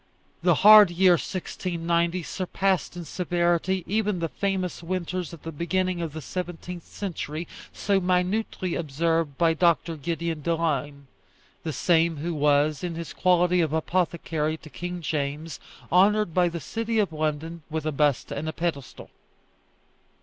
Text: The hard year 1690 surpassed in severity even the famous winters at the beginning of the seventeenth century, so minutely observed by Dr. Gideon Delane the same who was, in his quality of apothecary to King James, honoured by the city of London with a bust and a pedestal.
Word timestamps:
The 0.41 0.55
hard 0.65 0.89
year 0.89 1.11
1690 1.11 2.23
surpassed 2.23 2.97
in 2.97 3.05
severity 3.05 3.83
even 3.85 4.17
the 4.17 4.29
famous 4.29 4.81
winters 4.81 5.31
at 5.31 5.43
the 5.43 5.51
beginning 5.51 6.01
of 6.01 6.13
the 6.13 6.23
seventeenth 6.23 6.87
century, 6.87 7.47
so 7.71 7.99
minutely 8.01 8.73
observed 8.73 9.37
by 9.37 9.53
Dr. 9.53 9.95
Gideon 9.97 10.41
Delane 10.41 11.05
the 11.61 11.71
same 11.71 12.17
who 12.17 12.33
was, 12.33 12.83
in 12.83 12.95
his 12.95 13.13
quality 13.13 13.61
of 13.61 13.73
apothecary 13.73 14.57
to 14.63 14.71
King 14.71 15.01
James, 15.03 15.59
honoured 15.91 16.33
by 16.33 16.49
the 16.49 16.59
city 16.59 16.97
of 16.97 17.13
London 17.13 17.61
with 17.69 17.85
a 17.85 17.91
bust 17.91 18.31
and 18.31 18.49
a 18.49 18.53
pedestal. 18.53 19.11